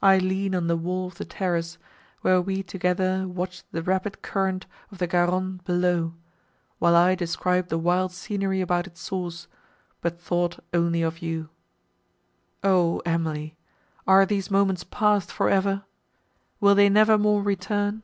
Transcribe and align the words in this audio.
I 0.00 0.16
lean 0.16 0.54
on 0.54 0.68
the 0.68 0.76
wall 0.78 1.08
of 1.08 1.16
the 1.16 1.26
terrace, 1.26 1.76
where 2.22 2.40
we 2.40 2.62
together 2.62 3.28
watched 3.28 3.64
the 3.72 3.82
rapid 3.82 4.22
current 4.22 4.64
of 4.90 4.96
the 4.96 5.06
Garonne 5.06 5.60
below, 5.66 6.14
while 6.78 6.96
I 6.96 7.14
described 7.14 7.68
the 7.68 7.76
wild 7.76 8.10
scenery 8.10 8.62
about 8.62 8.86
its 8.86 9.02
source, 9.02 9.48
but 10.00 10.18
thought 10.18 10.60
only 10.72 11.02
of 11.02 11.18
you. 11.18 11.50
O 12.64 13.00
Emily! 13.04 13.54
are 14.06 14.24
these 14.24 14.50
moments 14.50 14.82
passed 14.82 15.30
for 15.30 15.50
ever—will 15.50 16.74
they 16.74 16.88
never 16.88 17.18
more 17.18 17.42
return?" 17.42 18.02